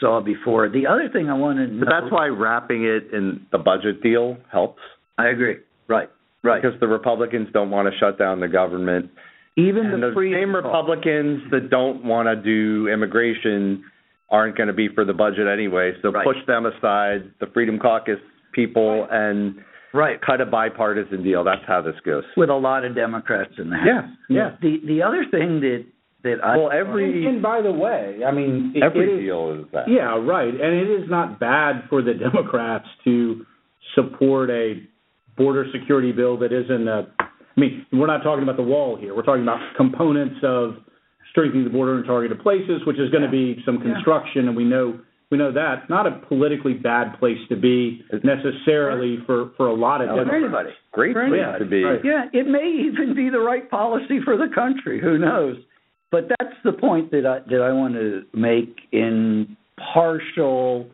[0.00, 0.68] saw before.
[0.68, 4.36] The other thing I want to But that's why wrapping it in the budget deal
[4.52, 4.82] helps.
[5.16, 5.56] I agree.
[5.88, 6.10] Right.
[6.42, 6.60] Right.
[6.60, 9.10] Because the Republicans don't want to shut down the government.
[9.56, 13.84] Even and the, the same Republicans that don't want to do immigration
[14.28, 15.92] aren't going to be for the budget anyway.
[16.02, 16.26] So right.
[16.26, 18.18] push them aside, the Freedom Caucus
[18.52, 19.30] people, right.
[19.30, 19.56] and
[19.96, 20.20] right.
[20.20, 21.44] cut a bipartisan deal.
[21.44, 22.24] That's how this goes.
[22.36, 23.86] With a lot of Democrats in the House.
[24.28, 24.36] Yeah.
[24.36, 24.56] Yeah.
[24.60, 25.84] The the other thing that
[26.22, 29.24] that I well every and, and by the way, I mean it, every it is,
[29.24, 29.88] deal is that.
[29.88, 30.52] Yeah, right.
[30.52, 33.44] And it is not bad for the Democrats to
[33.94, 34.82] support a
[35.36, 37.06] border security bill that isn't a
[37.56, 39.14] I mean, we're not talking about the wall here.
[39.14, 40.76] We're talking about components of
[41.30, 43.30] strengthening the border in targeted places, which is going yeah.
[43.30, 44.48] to be some construction, yeah.
[44.48, 49.50] and we know we know that not a politically bad place to be necessarily for
[49.56, 50.30] for a lot of no, Democrats.
[50.30, 51.64] For anybody, great for place anybody.
[51.64, 51.82] to be.
[51.82, 52.00] Right.
[52.04, 55.00] Yeah, it may even be the right policy for the country.
[55.00, 55.56] Who knows?
[56.12, 59.56] But that's the point that I that I want to make in
[59.92, 60.88] partial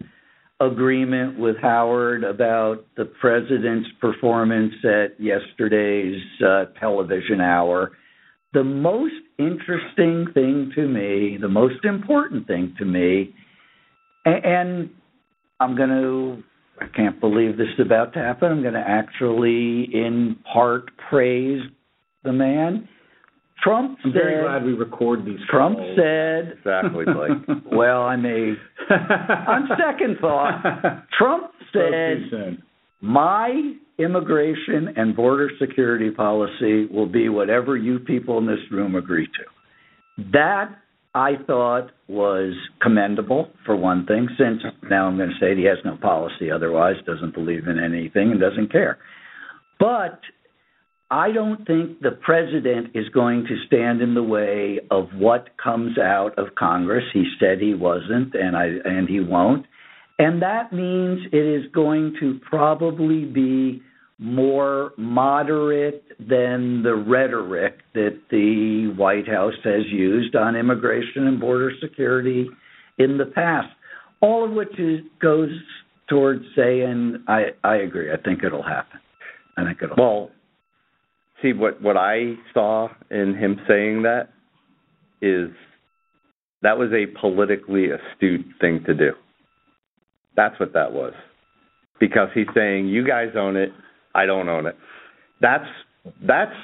[0.61, 7.93] agreement with Howard about the president's performance at yesterday's uh, television hour.
[8.55, 13.35] The most interesting thing to me, the most important thing to me,
[14.25, 14.91] and, and
[15.61, 16.43] I'm going to,
[16.81, 18.51] I can't believe this is about to happen.
[18.51, 21.61] I'm going to actually, in part, praise
[22.25, 22.89] the man
[23.63, 25.39] Trump I'm said, very glad we record these.
[25.49, 25.97] Trump calls.
[25.97, 27.63] said, exactly, Blake.
[27.73, 28.55] well, I may.
[28.91, 30.63] on second thought,
[31.19, 32.59] Trump said,
[33.01, 39.27] my immigration and border security policy will be whatever you people in this room agree
[39.27, 40.25] to.
[40.33, 40.71] That
[41.15, 45.79] I thought was commendable for one thing, since now I'm going to say he has
[45.85, 48.99] no policy otherwise, doesn't believe in anything, and doesn't care.
[49.79, 50.21] But
[51.11, 55.99] I don't think the president is going to stand in the way of what comes
[55.99, 57.05] out of Congress.
[57.13, 59.67] He said he wasn't, and I and he won't.
[60.19, 63.83] And that means it is going to probably be
[64.19, 71.73] more moderate than the rhetoric that the White House has used on immigration and border
[71.81, 72.49] security
[72.99, 73.69] in the past.
[74.21, 75.51] All of which is, goes
[76.09, 78.13] towards saying, I, I agree.
[78.13, 79.01] I think it'll happen.
[79.57, 79.97] I think it'll.
[79.97, 80.31] Well,
[81.43, 84.29] see what what I saw in him saying that
[85.21, 85.51] is
[86.63, 89.13] that was a politically astute thing to do.
[90.37, 91.13] That's what that was.
[92.01, 93.71] Because he's saying you guys own it,
[94.15, 94.77] I don't own it.
[95.41, 95.69] That's
[96.27, 96.55] that's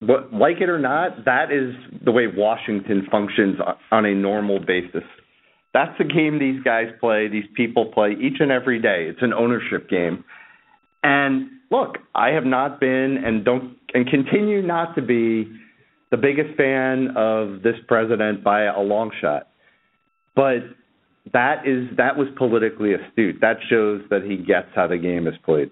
[0.00, 3.58] what like it or not, that is the way Washington functions
[3.90, 5.02] on a normal basis.
[5.74, 9.06] That's the game these guys play, these people play each and every day.
[9.08, 10.24] It's an ownership game.
[11.02, 15.50] And look, I have not been and don't and continue not to be
[16.10, 19.48] the biggest fan of this president by a long shot.
[20.34, 20.60] But
[21.32, 23.40] that is that was politically astute.
[23.40, 25.70] That shows that he gets how the game is played.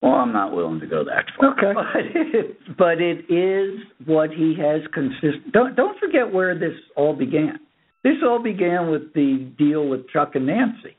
[0.00, 1.52] Well, I'm not willing to go that far.
[1.52, 1.72] Okay.
[1.88, 5.52] But it, but it is what he has consistent.
[5.52, 7.58] Don't don't forget where this all began.
[8.04, 10.96] This all began with the deal with Chuck and Nancy,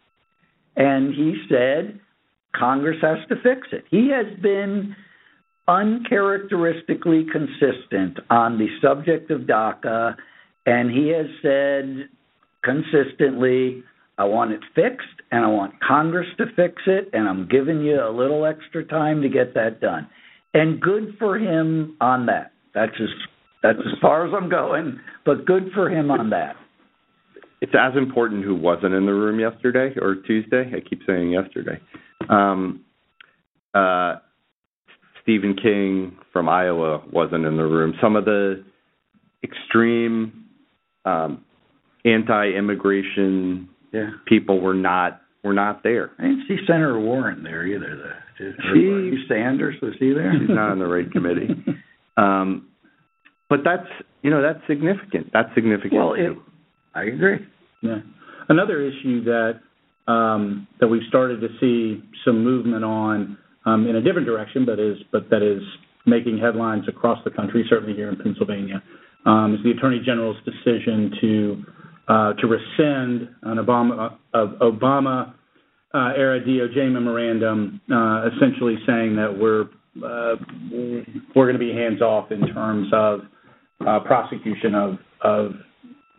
[0.75, 1.99] and he said
[2.53, 3.85] Congress has to fix it.
[3.89, 4.95] He has been
[5.67, 10.15] uncharacteristically consistent on the subject of DACA,
[10.65, 12.09] and he has said
[12.63, 13.83] consistently,
[14.19, 18.01] I want it fixed, and I want Congress to fix it, and I'm giving you
[18.01, 20.09] a little extra time to get that done.
[20.53, 22.51] And good for him on that.
[22.75, 23.07] That's as
[23.63, 26.55] that's as far as I'm going, but good for him on that.
[27.61, 30.71] It's as important who wasn't in the room yesterday or Tuesday.
[30.75, 31.79] I keep saying yesterday.
[32.29, 32.83] Um,
[33.73, 34.15] uh,
[35.21, 37.93] Stephen King from Iowa wasn't in the room.
[38.01, 38.63] Some of the
[39.43, 40.45] extreme
[41.05, 41.43] um,
[42.05, 44.09] anti-immigration Yeah.
[44.27, 46.11] people were not were not there.
[46.19, 47.95] I didn't see Senator Warren there either.
[47.95, 50.33] The, did, She- or Bernie Sanders was he there?
[50.39, 51.49] She's not on the right committee.
[52.17, 52.67] Um,
[53.49, 53.87] but that's
[54.23, 55.31] you know that's significant.
[55.31, 55.93] That's significant.
[55.93, 56.35] well, it,
[56.93, 57.37] I agree.
[57.81, 57.99] Yeah.
[58.49, 59.61] Another issue that
[60.11, 64.79] um, that we've started to see some movement on um, in a different direction, but
[64.79, 65.61] is but that is
[66.05, 68.83] making headlines across the country, certainly here in Pennsylvania,
[69.25, 71.63] um, is the Attorney General's decision to
[72.09, 75.33] to rescind an Obama uh, Obama
[75.93, 79.63] uh, era DOJ memorandum, uh, essentially saying that we're
[80.03, 80.35] uh,
[81.35, 83.21] we're going to be hands off in terms of
[83.87, 85.51] uh, prosecution of of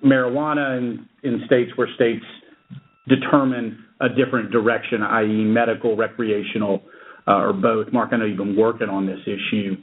[0.04, 2.24] marijuana in, in states where states
[3.08, 6.82] determine a different direction, i.e., medical, recreational,
[7.28, 7.92] uh, or both.
[7.92, 9.76] Mark, I know you've been working on this issue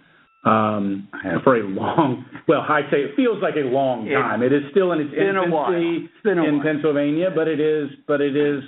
[0.47, 1.07] um,
[1.43, 2.25] for a long.
[2.47, 4.41] Well, I say it feels like a long time.
[4.43, 6.63] It is still in its infancy It's a in while.
[6.63, 8.63] Pennsylvania, but it is, but it is,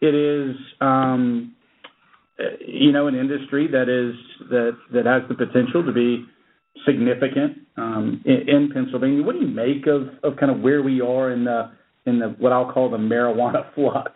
[0.00, 1.54] it is, um,
[2.38, 4.14] uh, you know, an industry that is
[4.50, 6.24] that that has the potential to be
[6.86, 9.22] significant um, in, in Pennsylvania.
[9.22, 11.72] What do you make of, of kind of where we are in the
[12.04, 14.12] in the what I'll call the marijuana flux?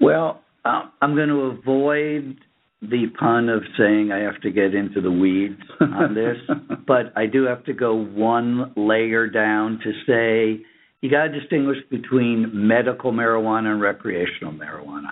[0.00, 2.36] Well, I'm going to avoid
[2.82, 6.36] the pun of saying I have to get into the weeds on this,
[6.86, 10.64] but I do have to go one layer down to say
[11.00, 15.10] you got to distinguish between medical marijuana and recreational marijuana.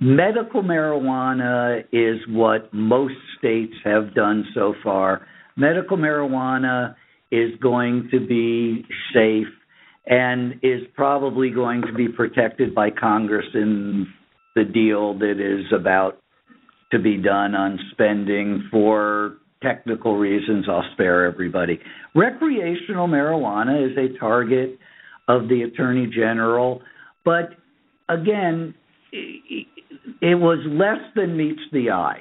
[0.00, 5.26] Medical marijuana is what most states have done so far.
[5.56, 6.94] Medical marijuana
[7.30, 9.46] is going to be safe
[10.06, 14.06] and is probably going to be protected by Congress in
[14.54, 16.20] the deal that is about
[16.92, 20.66] to be done on spending for technical reasons.
[20.68, 21.80] I'll spare everybody.
[22.14, 24.78] Recreational marijuana is a target
[25.26, 26.82] of the Attorney General,
[27.24, 27.50] but
[28.08, 28.74] again,
[29.12, 32.20] it was less than meets the eye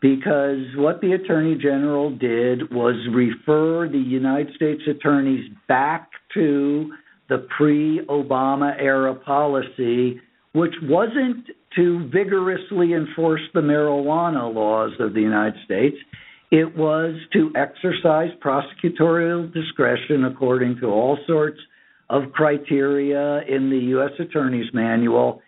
[0.00, 6.92] because what the Attorney General did was refer the United States attorneys back to
[7.30, 10.20] the pre Obama era policy,
[10.52, 15.96] which wasn't to vigorously enforce the marijuana laws of the United States.
[16.50, 21.58] It was to exercise prosecutorial discretion according to all sorts
[22.10, 24.12] of criteria in the U.S.
[24.20, 25.40] Attorney's Manual.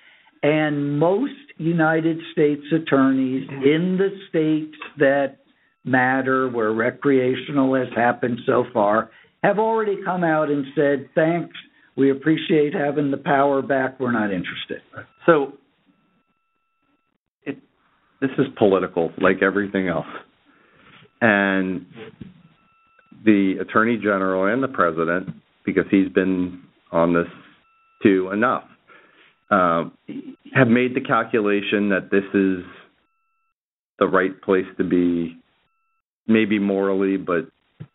[0.42, 5.38] And most United States attorneys in the states that
[5.84, 9.10] matter, where recreational has happened so far,
[9.42, 11.56] have already come out and said, thanks,
[11.96, 14.82] we appreciate having the power back, we're not interested.
[15.24, 15.52] So
[18.20, 20.06] this is political, like everything else,
[21.20, 21.86] and
[23.24, 25.28] the attorney general and the president,
[25.64, 27.26] because he's been on this
[28.02, 28.64] too enough,
[29.50, 29.96] um,
[30.54, 32.64] have made the calculation that this is
[33.98, 35.36] the right place to be,
[36.26, 37.48] maybe morally, but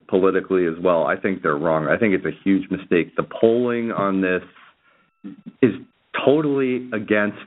[0.08, 1.06] politically as well.
[1.06, 1.88] I think they're wrong.
[1.88, 3.16] I think it's a huge mistake.
[3.16, 4.44] The polling on this
[5.62, 5.72] is
[6.26, 7.38] totally against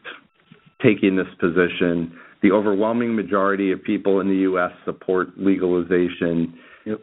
[0.82, 2.18] taking this position.
[2.44, 4.70] The overwhelming majority of people in the U.S.
[4.85, 6.54] support legalization.
[6.85, 7.00] Yep.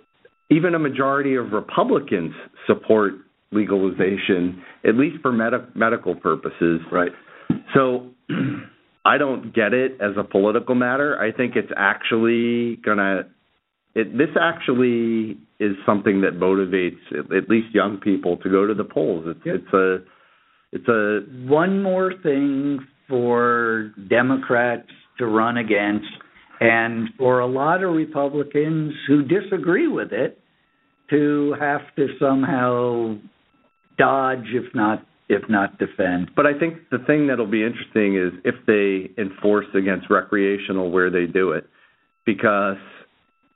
[0.51, 2.34] Even a majority of Republicans
[2.67, 3.13] support
[3.51, 6.80] legalization, at least for med- medical purposes.
[6.91, 7.12] Right.
[7.73, 8.12] So
[9.04, 11.19] I don't get it as a political matter.
[11.19, 13.23] I think it's actually gonna.
[13.95, 18.75] It, this actually is something that motivates at, at least young people to go to
[18.75, 19.25] the polls.
[19.27, 19.56] It's Yep.
[19.56, 19.97] it's a
[20.71, 24.88] it's a One more thing for Democrats
[25.21, 26.07] to run against,
[26.60, 30.38] and for a lot of Republicans who disagree with it
[31.10, 33.15] to have to somehow
[33.97, 36.31] dodge, if not if not defend.
[36.36, 41.10] But I think the thing that'll be interesting is if they enforce against recreational where
[41.10, 41.65] they do it,
[42.25, 42.75] because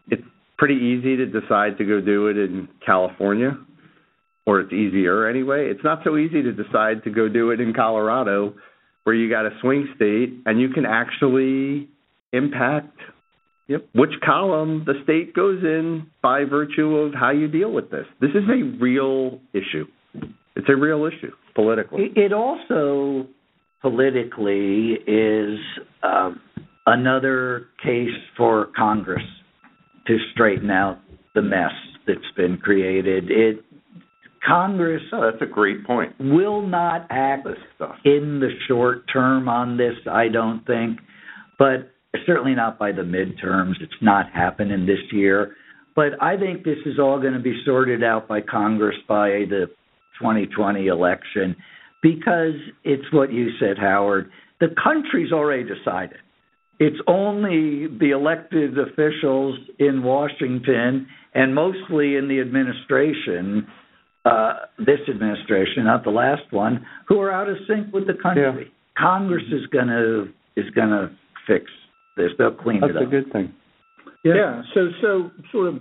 [0.08, 0.24] it's
[0.58, 3.58] pretty easy to decide to go do it in California,
[4.46, 5.70] or it's easier anyway.
[5.70, 8.54] It's not so easy to decide to go do it in Colorado,
[9.06, 11.88] where you got a swing state and you can actually
[12.34, 12.98] impact
[13.68, 13.88] Yep.
[13.96, 18.06] Which column the state goes in by virtue of how you deal with this.
[18.22, 19.86] This is a real issue.
[20.56, 22.12] It's a real issue politically.
[22.16, 23.28] It also
[23.82, 25.60] politically is
[26.04, 26.42] um,
[26.86, 29.24] another case for Congress
[30.08, 31.00] to straighten out
[31.34, 31.72] the mess
[32.06, 33.32] that's been created.
[33.32, 33.65] It
[34.46, 36.14] Congress oh, that's a great point.
[36.20, 37.48] Will not act
[38.04, 41.00] in the short term on this, I don't think,
[41.58, 41.92] but
[42.26, 43.74] certainly not by the midterms.
[43.82, 45.56] It's not happening this year.
[45.96, 49.68] But I think this is all going to be sorted out by Congress by the
[50.20, 51.56] 2020 election
[52.04, 52.54] because
[52.84, 54.30] it's what you said, Howard.
[54.60, 56.18] The country's already decided.
[56.80, 63.68] It's only the elected officials in Washington and mostly in the administration,
[64.26, 68.44] uh, this administration, not the last one, who are out of sync with the country.
[68.44, 68.70] Yeah.
[68.98, 71.12] Congress is going to is going to
[71.48, 71.66] fix
[72.18, 72.32] this.
[72.38, 73.04] They'll clean That's it up.
[73.04, 73.54] That's a good thing.
[74.24, 74.34] Yeah.
[74.36, 74.62] yeah.
[74.74, 75.76] So so sort of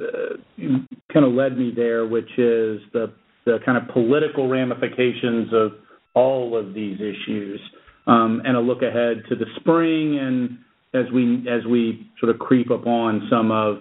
[0.00, 0.78] uh, you
[1.12, 3.12] kind of led me there, which is the
[3.44, 5.72] the kind of political ramifications of
[6.14, 7.60] all of these issues,
[8.06, 10.58] um, and a look ahead to the spring, and
[10.92, 13.78] as we as we sort of creep upon some of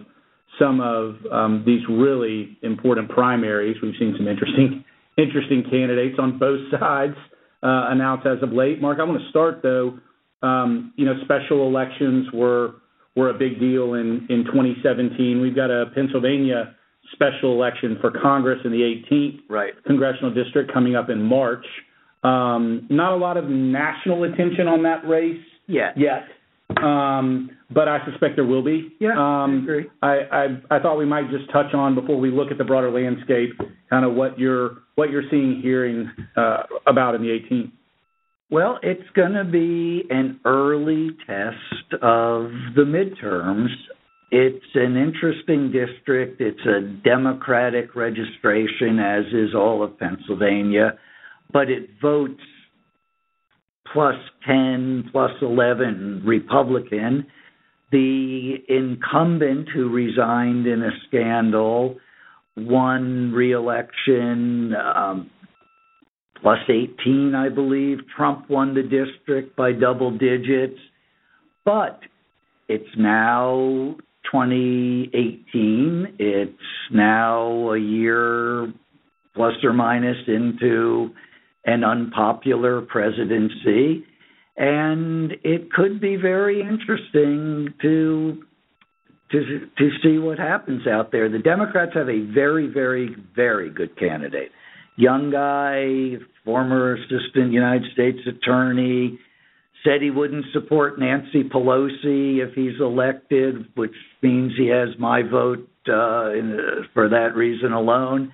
[0.60, 3.78] some of um, these really important primaries.
[3.82, 4.84] We've seen some interesting
[5.18, 7.16] interesting candidates on both sides
[7.64, 8.82] uh, announced as of late.
[8.82, 10.00] Mark, I want to start though.
[10.42, 12.76] Um, you know, special elections were
[13.16, 15.42] were a big deal in in 2017.
[15.42, 16.76] We've got a Pennsylvania
[17.12, 19.74] special election for Congress in the 18th right.
[19.86, 21.66] congressional district coming up in March.
[22.24, 25.94] Um, not a lot of national attention on that race yet.
[25.96, 26.24] Yet.
[26.84, 28.96] Um, but I suspect there will be.
[29.00, 29.86] Yeah, um, I agree.
[30.02, 32.92] I, I, I thought we might just touch on before we look at the broader
[32.92, 33.52] landscape,
[33.90, 37.72] kind of what you're what you're seeing, hearing uh, about in the 18th.
[38.52, 43.70] Well, it's going to be an early test of the midterms
[44.32, 46.42] it's an interesting district.
[46.42, 50.98] It's a Democratic registration, as is all of Pennsylvania,
[51.54, 52.42] but it votes
[53.94, 57.28] plus 10, plus 11 Republican.
[57.96, 61.96] The incumbent who resigned in a scandal
[62.58, 65.30] won reelection um,
[66.42, 68.00] plus 18, I believe.
[68.18, 70.78] Trump won the district by double digits.
[71.64, 72.02] But
[72.68, 73.96] it's now
[74.30, 76.16] 2018.
[76.20, 76.52] It's
[76.92, 78.74] now a year
[79.34, 81.12] plus or minus into
[81.64, 84.04] an unpopular presidency.
[84.58, 88.44] And it could be very interesting to
[89.32, 91.30] to to see what happens out there.
[91.30, 94.52] The Democrats have a very, very, very good candidate.
[94.98, 99.20] Young guy, former assistant United States attorney,
[99.84, 105.68] said he wouldn't support Nancy Pelosi if he's elected, which means he has my vote
[105.90, 106.58] uh, in,
[106.94, 108.34] for that reason alone.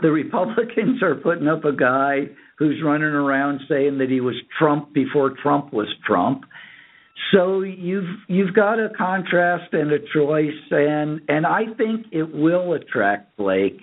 [0.00, 2.28] The Republicans are putting up a guy
[2.62, 6.44] who's running around saying that he was Trump before Trump was Trump.
[7.32, 12.74] So you've you've got a contrast and a choice, and and I think it will
[12.74, 13.80] attract Blake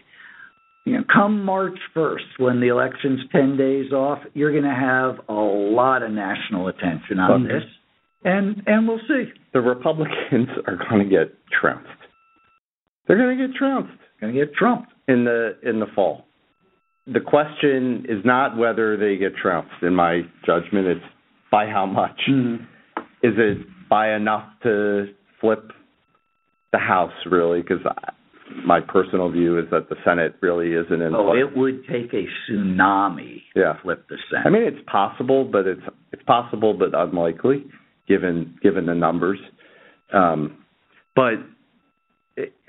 [0.90, 5.20] you know, come March 1st, when the election's 10 days off, you're going to have
[5.30, 7.62] a lot of national attention on this,
[8.24, 9.26] and and we'll see.
[9.54, 11.90] The Republicans are going to get trounced.
[13.08, 13.94] They're going to get trounced.
[14.20, 16.26] Going to get trumped in the in the fall.
[17.08, 19.72] The question is not whether they get trounced.
[19.82, 21.06] In my judgment, it's
[21.52, 22.20] by how much.
[22.30, 22.64] Mm-hmm.
[23.22, 23.58] Is it
[23.90, 25.08] by enough to
[25.42, 25.72] flip
[26.72, 27.12] the House?
[27.26, 27.84] Really, because
[28.66, 31.16] my personal view is that the Senate really isn't in.
[31.16, 33.74] Oh, it would take a tsunami yeah.
[33.74, 34.46] to flip the Senate.
[34.46, 35.82] I mean, it's possible, but it's
[36.12, 37.66] it's possible, but unlikely,
[38.08, 39.40] given given the numbers.
[40.14, 40.64] Um,
[41.16, 41.36] but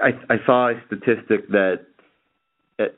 [0.01, 1.87] I, I saw a statistic that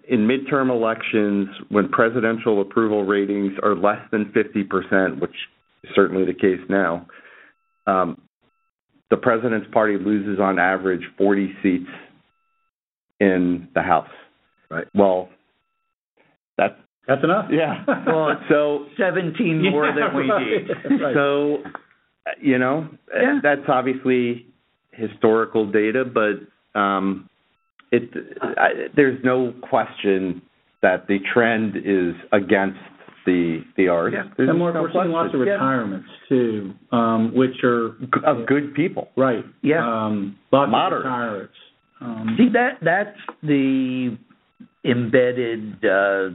[0.09, 5.35] in midterm elections, when presidential approval ratings are less than 50%, which
[5.85, 7.07] is certainly the case now,
[7.87, 8.21] um,
[9.11, 11.91] the president's party loses on average 40 seats
[13.21, 14.09] in the house.
[14.71, 14.87] Right.
[14.95, 15.29] Well,
[16.57, 16.75] that's
[17.07, 17.47] that's enough.
[17.51, 17.85] Yeah.
[18.07, 20.47] well, so 17 more yeah, than we right.
[20.47, 21.03] need.
[21.03, 21.15] right.
[21.15, 21.59] So,
[22.41, 23.41] you know, yeah.
[23.43, 24.47] that's obviously
[24.93, 27.29] historical data, but um,
[27.93, 30.43] it I, there's no question
[30.83, 32.81] that the trend is against
[33.25, 34.17] the the arts.
[34.17, 34.33] Yeah.
[34.37, 35.53] There's and we're, no we're seeing lots of question.
[35.53, 39.09] retirements too, um, which are of good people.
[39.17, 39.45] right.
[39.63, 39.87] Yeah.
[39.87, 41.07] Um, lots Moderate.
[41.07, 41.55] of retirements.
[42.01, 44.19] Um, See that that's the
[44.85, 46.31] embedded uh,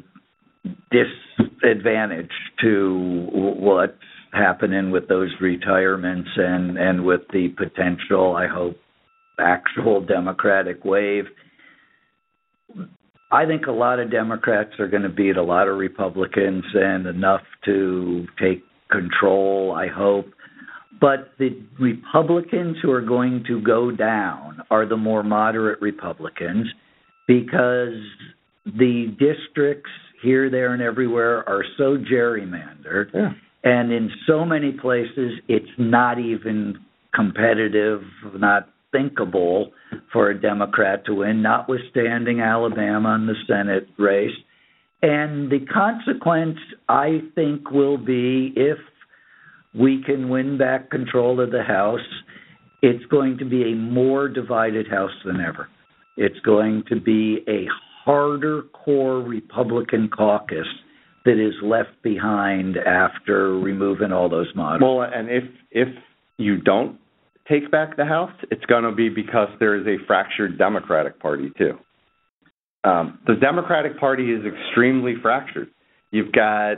[0.91, 2.31] disadvantage
[2.61, 3.93] to what's
[4.31, 8.77] happening with those retirements and and with the potential, I hope,
[9.39, 11.25] actual Democratic wave.
[13.31, 17.05] I think a lot of Democrats are going to beat a lot of Republicans and
[17.05, 20.27] enough to take control, I hope.
[20.99, 21.49] But the
[21.79, 26.67] Republicans who are going to go down are the more moderate Republicans
[27.27, 28.01] because
[28.65, 29.91] the districts
[30.23, 33.13] here, there, and everywhere are so gerrymandered.
[33.13, 33.31] Yeah.
[33.63, 36.77] And in so many places, it's not even
[37.13, 38.01] competitive,
[38.35, 39.71] not thinkable
[40.11, 44.35] for a Democrat to win, notwithstanding Alabama in the Senate race.
[45.01, 46.57] And the consequence,
[46.89, 48.77] I think, will be if
[49.73, 51.99] we can win back control of the House,
[52.81, 55.67] it's going to be a more divided House than ever.
[56.15, 57.67] It's going to be a
[58.03, 60.67] harder core Republican caucus
[61.25, 64.81] that is left behind after removing all those models.
[64.81, 65.89] Well, and if if
[66.37, 66.97] you don't
[67.49, 71.51] take back the House, it's going to be because there is a fractured Democratic Party
[71.57, 71.77] too.
[72.83, 75.69] Um, the Democratic Party is extremely fractured.
[76.11, 76.75] You've got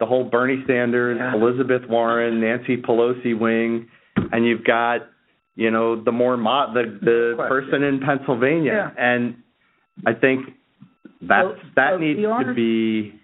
[0.00, 1.34] the whole Bernie Sanders, Yeah.
[1.34, 3.88] Elizabeth Warren, Nancy Pelosi wing,
[4.32, 5.00] and you've got
[5.56, 7.70] you know the more mo- the the Question.
[7.70, 9.36] person in Pennsylvania, and
[10.06, 10.46] I think
[11.22, 13.20] that Well, that well, needs the to be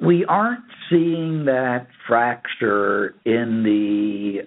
[0.00, 4.46] we aren't seeing that fracture in the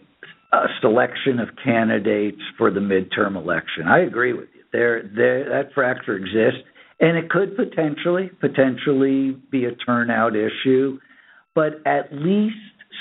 [0.54, 3.88] uh, selection of candidates for the midterm election.
[3.88, 4.62] I agree with you.
[4.72, 6.62] There, there, that fracture exists,
[7.00, 11.00] and it could potentially, potentially be a turnout issue.
[11.56, 12.56] But at least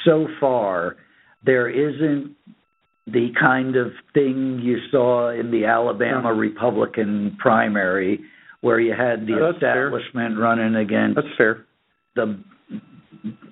[0.05, 0.97] so far,
[1.45, 2.35] there isn't
[3.07, 8.21] the kind of thing you saw in the Alabama Republican primary,
[8.61, 9.87] where you had the That's fair.
[9.89, 11.67] establishment running against that's fair.
[12.15, 12.43] the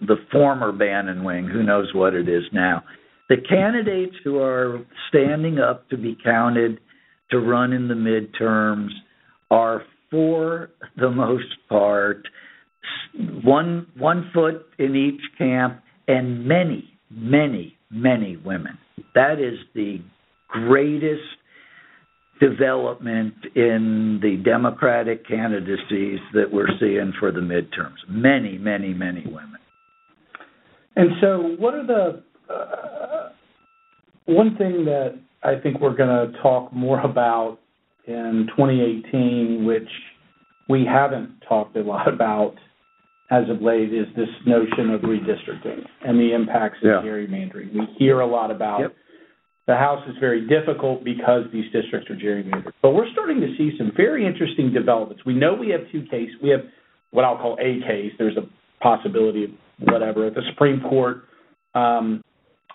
[0.01, 2.83] the former Bannon wing, who knows what it is now.
[3.31, 6.81] The candidates who are standing up to be counted
[7.31, 8.89] to run in the midterms
[9.53, 12.27] are, for the most part,
[13.45, 18.77] one one foot in each camp, and many, many, many women.
[19.15, 20.01] That is the
[20.49, 21.23] greatest
[22.41, 27.99] development in the Democratic candidacies that we're seeing for the midterms.
[28.09, 29.61] Many, many, many women.
[30.97, 32.25] And so, what are the
[34.27, 37.59] one thing that I think we're going to talk more about
[38.07, 39.89] in 2018, which
[40.69, 42.55] we haven't talked a lot about
[43.31, 47.73] as of late, is this notion of redistricting and the impacts of gerrymandering.
[47.73, 48.93] We hear a lot about
[49.67, 53.71] the House is very difficult because these districts are gerrymandered, but we're starting to see
[53.79, 55.25] some very interesting developments.
[55.25, 56.35] We know we have two cases.
[56.43, 56.63] We have
[57.13, 58.13] what I'll call a case.
[58.19, 58.49] There's a
[58.83, 61.23] possibility of whatever at the Supreme Court
[61.75, 62.25] um,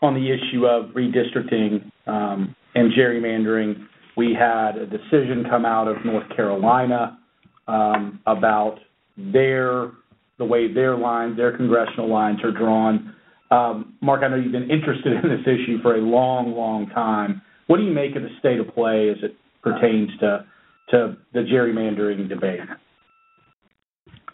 [0.02, 3.86] on the issue of redistricting um, and gerrymandering.
[4.18, 7.20] We had a decision come out of North Carolina
[7.68, 8.78] um, about
[9.18, 9.91] their
[10.38, 13.16] the way their lines, their congressional lines are drawn.
[13.52, 17.41] Um, Mark, I know you've been interested in this issue for a long, long time.
[17.68, 20.46] What do you make of the state of play as it pertains to
[20.91, 22.60] to the gerrymandering debate?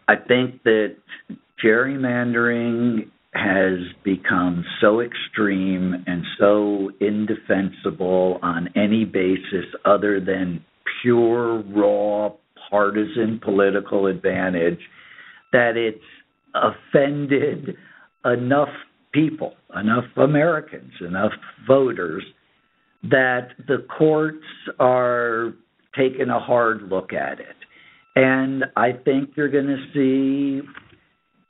[0.07, 0.95] I think that
[1.63, 10.63] gerrymandering has become so extreme and so indefensible on any basis other than
[11.01, 12.29] pure, raw,
[12.69, 14.79] partisan political advantage
[15.53, 16.03] that it's
[16.53, 17.75] offended
[18.25, 18.69] enough
[19.13, 21.31] people, enough Americans, enough
[21.67, 22.23] voters
[23.03, 24.45] that the courts
[24.79, 25.53] are
[25.97, 27.55] taking a hard look at it.
[28.15, 30.67] And I think you're going to see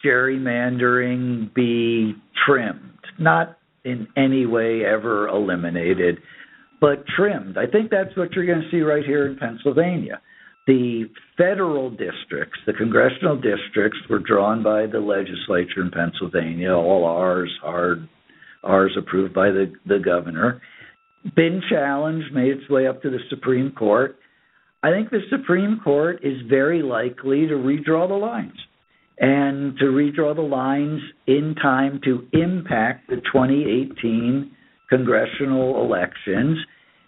[0.05, 6.17] gerrymandering be trimmed, not in any way ever eliminated,
[6.79, 7.57] but trimmed.
[7.57, 10.21] I think that's what you're going to see right here in Pennsylvania.
[10.67, 17.51] The federal districts, the congressional districts, were drawn by the legislature in Pennsylvania, all ours,
[17.61, 18.07] hard,
[18.63, 20.61] ours approved by the, the governor.
[21.35, 24.17] Been challenged, made its way up to the Supreme Court.
[24.83, 28.57] I think the Supreme Court is very likely to redraw the lines
[29.22, 34.51] and to redraw the lines in time to impact the 2018
[34.89, 36.57] congressional elections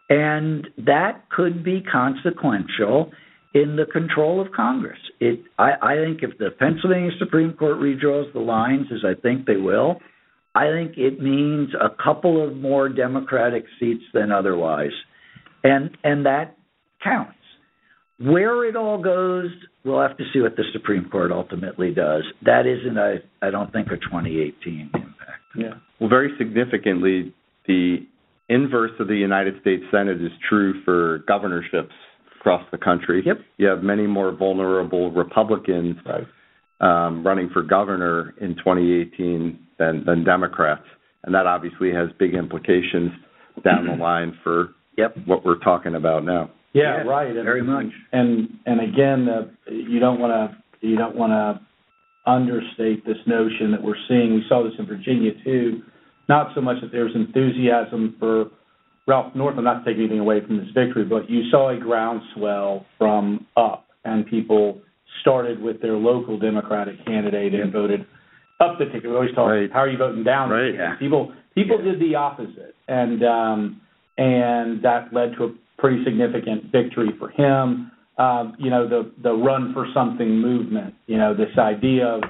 [0.10, 3.12] And that could be consequential
[3.54, 5.00] in the control of Congress.
[5.20, 9.46] It, I, I think if the Pennsylvania Supreme Court redraws the lines, as I think
[9.46, 9.98] they will,
[10.56, 14.92] I think it means a couple of more Democratic seats than otherwise,
[15.64, 16.58] and and that
[17.04, 17.34] counts.
[18.20, 19.50] Where it all goes,
[19.84, 22.24] we'll have to see what the Supreme Court ultimately does.
[22.46, 23.16] That isn't, I
[23.46, 25.12] I don't think, a 2018 impact.
[25.56, 25.74] Yeah.
[26.00, 27.34] Well, very significantly,
[27.68, 27.98] the
[28.50, 31.94] inverse of the United States Senate is true for governorships
[32.40, 33.24] across the country.
[33.26, 33.38] Yep.
[33.58, 36.28] You have many more vulnerable Republicans Right.
[36.82, 40.84] um, running for governor in 2018 than, than Democrats,
[41.24, 43.12] and that obviously has big implications
[43.64, 45.16] down the line for Yep.
[45.26, 46.52] what we're talking about now.
[46.74, 47.36] Yeah, Yeah, right.
[47.36, 47.86] And, very much.
[48.12, 51.62] And and again, uh, you don't want to you don't want to
[52.30, 54.34] understate this notion that we're seeing.
[54.34, 55.82] We saw this in Virginia too.
[56.30, 58.46] Not so much that there's enthusiasm for
[59.08, 63.46] Ralph Northam, not take anything away from this victory, but you saw a groundswell from
[63.58, 64.82] up, and people
[65.20, 68.06] started with their local Democratic candidate and voted
[68.62, 69.10] up the ticket.
[69.10, 69.70] We always talk, Right.
[69.72, 70.66] how are you voting down the Right.
[70.72, 70.80] ticket?
[70.80, 70.96] Yeah.
[70.96, 73.82] People people did the opposite, and um,
[74.18, 75.52] and that led to a
[75.84, 77.92] pretty significant victory for him.
[78.18, 80.94] Um, you know, the the run for something movement.
[81.08, 82.24] You know, this idea of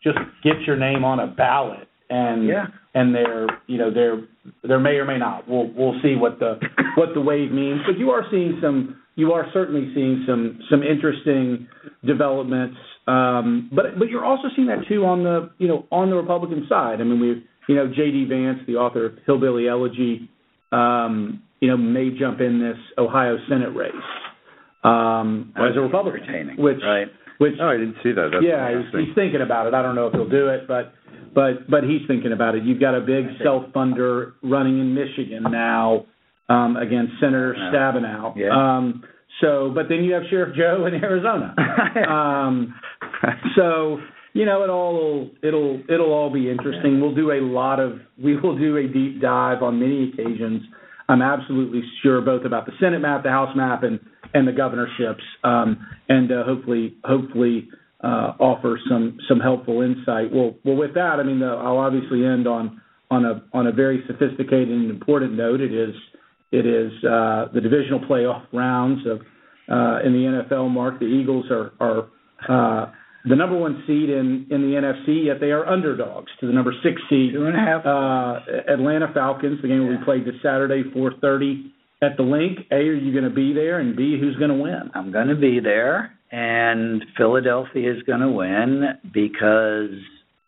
[0.00, 2.66] just get your name on a ballot, and Yeah.
[2.94, 4.20] and there, you know, there
[4.62, 5.48] there may or may not.
[5.48, 6.60] We'll we'll see what the
[6.94, 7.80] what the wave means.
[7.84, 8.96] But you are seeing some.
[9.16, 11.66] You are certainly seeing some some interesting
[12.06, 12.76] developments.
[13.08, 16.64] Um, but but you're also seeing that too on the you know on the Republican
[16.68, 17.00] side.
[17.00, 18.26] I mean, we you know J.D.
[18.26, 20.28] Vance, the author of Hillbilly Elegy,
[20.70, 23.92] um, you know, may jump in this Ohio Senate race
[24.84, 26.56] um, as a Republican, Retaining.
[26.56, 27.08] which right.
[27.38, 28.30] which Oh, I didn't see that.
[28.32, 29.06] That's yeah, he's, interesting.
[29.06, 29.74] he's thinking about it.
[29.74, 30.92] I don't know if he'll do it, but
[31.34, 32.64] but but he's thinking about it.
[32.64, 36.06] You've got a big self funder running in Michigan now
[36.48, 37.70] um, against Senator Yeah.
[37.72, 38.36] Stabenow.
[38.36, 38.50] Yeah.
[38.52, 39.04] Um,
[39.40, 41.54] so, but then you have Sheriff Joe in Arizona.
[42.10, 42.74] um,
[43.56, 43.98] so
[44.32, 47.00] you know it all it'll it'll all be interesting.
[47.00, 50.62] We'll do a lot of we will do a deep dive on many occasions.
[51.10, 53.98] I'm absolutely sure both about the Senate map, the House map, and
[54.32, 57.68] and the governorships, um, and uh, hopefully hopefully
[58.02, 60.32] uh, offer some some helpful insight.
[60.32, 62.80] Well, well, with that, I mean, the, I'll obviously end on
[63.10, 65.60] on a on a very sophisticated and important note.
[65.60, 65.94] It is
[66.52, 69.18] it is uh, the divisional playoff rounds of
[69.68, 70.70] uh, in the NFL.
[70.70, 72.06] Mark, the Eagles are are
[72.48, 72.92] uh,
[73.28, 76.72] the number one seed in in the NFC, yet they are underdogs to the number
[76.82, 77.84] six seed Two and a half.
[77.84, 78.40] uh,
[78.72, 79.60] Atlanta Falcons.
[79.62, 81.70] The game will be played this Saturday, 4:30
[82.02, 82.60] at the Linc.
[82.70, 83.78] A, are you going to be there?
[83.78, 84.90] And B, who's going to win?
[84.94, 89.90] I'm going to be there, and Philadelphia is going to win because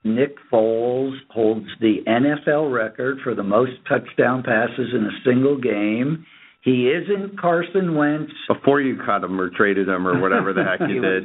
[0.04, 6.26] Nick Foles holds the NFL record for the most touchdown passes in a single game.
[6.62, 8.32] He isn't Carson Wentz.
[8.46, 11.24] Before you cut him or traded him or whatever the heck you did.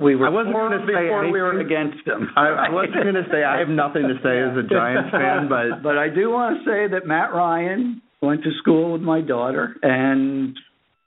[0.00, 2.30] We were I wasn't gonna him say before we were against him.
[2.36, 5.48] I, I wasn't going to say I have nothing to say as a Giants fan,
[5.48, 9.20] but But I do want to say that Matt Ryan went to school with my
[9.20, 10.56] daughter, and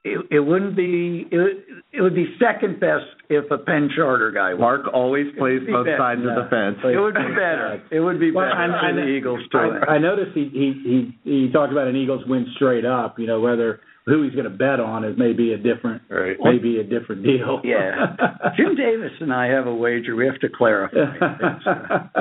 [0.04, 3.06] it, it wouldn't be it, it would be second best
[3.36, 4.62] if a Penn Charter guy won.
[4.62, 5.98] Mark always plays be both better.
[5.98, 6.78] sides of the fence.
[6.84, 7.82] It would be better.
[7.92, 9.58] It would be Well, better and- for the Eagles to.
[9.58, 13.20] I, I noticed he, he he he talked about an Eagles win straight up.
[13.20, 16.36] You know whether who he's going to bet on is maybe a different Right.
[16.44, 17.62] maybe a different deal.
[17.64, 18.16] Yeah.
[18.58, 20.16] Jim Davis and I have a wager.
[20.16, 20.98] We have to clarify.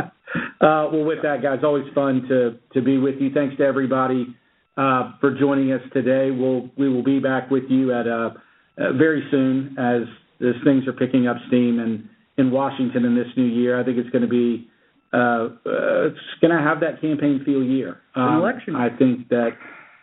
[0.60, 3.30] uh, well, with that, guys, always fun to to be with you.
[3.32, 4.26] Thanks to everybody
[4.76, 6.30] uh, for joining us today.
[6.30, 8.30] We'll we will be back with you at uh,
[8.78, 10.02] uh, very soon as
[10.42, 13.78] as things are picking up steam in in Washington in this new year.
[13.78, 14.68] I think it's going to be
[15.12, 18.00] uh, uh, it's going to have that campaign feel year.
[18.14, 18.76] Um, election.
[18.76, 19.50] I think that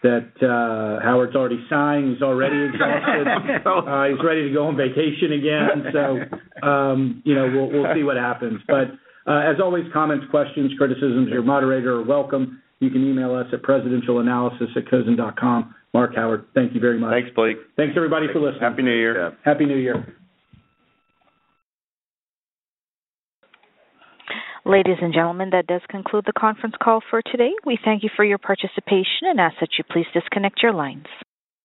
[0.03, 2.13] that uh, Howard's already signed.
[2.13, 3.27] He's already exhausted.
[3.65, 5.91] uh, he's ready to go on vacation again.
[5.91, 8.61] So, um, you know, we'll we'll see what happens.
[8.67, 8.93] But
[9.29, 12.61] uh, as always, comments, questions, criticisms, your moderator are welcome.
[12.79, 15.75] You can email us at presidentialanalysis at cozen.com.
[15.93, 17.13] Mark Howard, thank you very much.
[17.13, 17.57] Thanks, Blake.
[17.75, 18.61] Thanks everybody for listening.
[18.61, 19.35] Happy New Year.
[19.43, 20.15] Happy New Year.
[24.65, 27.51] Ladies and gentlemen, that does conclude the conference call for today.
[27.65, 31.05] We thank you for your participation and ask that you please disconnect your lines.